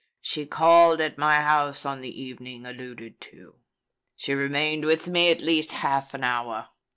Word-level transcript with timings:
She 0.23 0.47
called 0.47 0.99
at 0.99 1.19
my 1.19 1.41
house 1.41 1.85
on 1.85 2.01
the 2.01 2.09
evening 2.19 2.65
alluded 2.65 3.21
to. 3.33 3.57
She 4.15 4.33
remained 4.33 4.83
with 4.83 5.07
me 5.07 5.29
at 5.29 5.41
least 5.41 5.73
half 5.73 6.15
an 6.15 6.23
hour. 6.23 6.69